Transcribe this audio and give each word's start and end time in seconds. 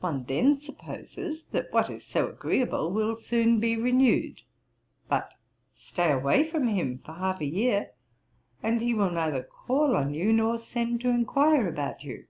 One 0.00 0.24
then 0.24 0.58
supposes 0.58 1.44
that 1.52 1.72
what 1.72 1.88
is 1.88 2.04
so 2.04 2.28
agreeable 2.28 2.92
will 2.92 3.16
soon 3.16 3.58
be 3.58 3.74
renewed; 3.74 4.42
but 5.08 5.32
stay 5.74 6.12
away 6.12 6.44
from 6.44 6.68
him 6.68 6.98
for 6.98 7.12
half 7.14 7.40
a 7.40 7.46
year, 7.46 7.92
and 8.62 8.82
he 8.82 8.92
will 8.92 9.08
neither 9.10 9.42
call 9.42 9.96
on 9.96 10.12
you, 10.12 10.30
nor 10.30 10.58
send 10.58 11.00
to 11.00 11.08
inquire 11.08 11.66
about 11.68 12.04
you.' 12.04 12.26